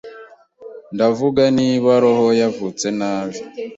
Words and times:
Ndavuga 0.93 1.43
niba 1.57 1.91
roho 2.03 2.27
yavutse 2.41 2.87
nabi 2.99 3.39